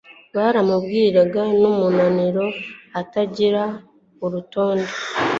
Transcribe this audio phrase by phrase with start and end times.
[0.31, 2.45] Kurambirwa numunaniro
[3.01, 3.63] utagira
[4.25, 4.91] urutonde